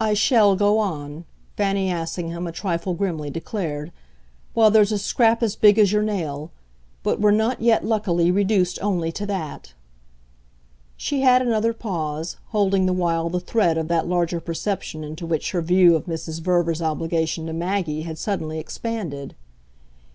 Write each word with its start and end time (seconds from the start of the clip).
"I 0.00 0.14
shall 0.14 0.56
go 0.56 0.78
on," 0.78 1.26
Fanny 1.58 1.92
Assingham 1.92 2.46
a 2.46 2.50
trifle 2.50 2.94
grimly 2.94 3.28
declared, 3.28 3.92
"while 4.54 4.70
there's 4.70 4.90
a 4.90 4.96
scrap 4.98 5.42
as 5.42 5.54
big 5.54 5.78
as 5.78 5.92
your 5.92 6.02
nail. 6.02 6.50
But 7.02 7.20
we're 7.20 7.30
not 7.30 7.60
yet, 7.60 7.84
luckily, 7.84 8.30
reduced 8.30 8.78
only 8.80 9.12
to 9.12 9.26
that." 9.26 9.74
She 10.96 11.20
had 11.20 11.42
another 11.42 11.74
pause, 11.74 12.38
holding 12.52 12.86
the 12.86 12.94
while 12.94 13.28
the 13.28 13.38
thread 13.38 13.76
of 13.76 13.88
that 13.88 14.08
larger 14.08 14.40
perception 14.40 15.04
into 15.04 15.26
which 15.26 15.50
her 15.50 15.60
view 15.60 15.94
of 15.94 16.06
Mrs. 16.06 16.40
Verver's 16.40 16.80
obligation 16.80 17.44
to 17.44 17.52
Maggie 17.52 18.00
had 18.00 18.16
suddenly 18.16 18.58
expanded. 18.58 19.34